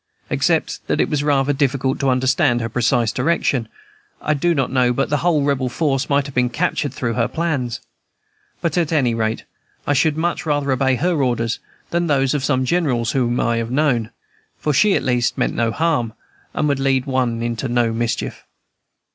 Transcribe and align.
Except 0.31 0.79
that 0.87 0.99
it 0.99 1.09
was 1.11 1.21
rather 1.23 1.53
difficult 1.53 1.99
to 1.99 2.09
understand 2.09 2.59
her 2.59 2.69
precise 2.69 3.11
direction, 3.11 3.69
I 4.19 4.33
do 4.33 4.55
not 4.55 4.71
know 4.71 4.93
but 4.93 5.11
the 5.11 5.17
whole 5.17 5.43
Rebel 5.43 5.69
force 5.69 6.09
might 6.09 6.25
have 6.25 6.33
been 6.33 6.49
captured 6.49 6.91
through 6.91 7.13
her 7.13 7.27
plans. 7.27 7.81
And 8.63 8.77
at 8.79 8.91
any 8.91 9.13
rate, 9.13 9.43
I 9.85 9.93
should 9.93 10.17
much 10.17 10.43
rather 10.43 10.71
obey 10.71 10.95
her 10.95 11.21
orders 11.21 11.59
than 11.91 12.07
those 12.07 12.33
of 12.33 12.43
some 12.43 12.65
generals 12.65 13.11
whom 13.11 13.39
I 13.39 13.57
have 13.57 13.69
known; 13.69 14.09
for 14.57 14.73
she 14.73 14.95
at 14.95 15.03
least 15.03 15.37
meant 15.37 15.53
no 15.53 15.69
harm, 15.71 16.13
and 16.55 16.67
would 16.67 16.79
lead 16.79 17.05
one 17.05 17.43
into 17.43 17.67
no 17.67 17.93
mischief. 17.93 18.43